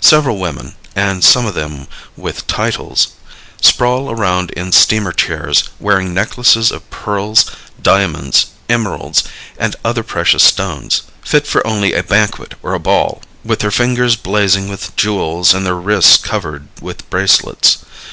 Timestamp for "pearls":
6.90-7.46